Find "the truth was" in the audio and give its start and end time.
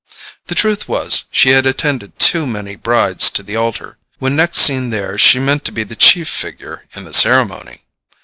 0.47-1.25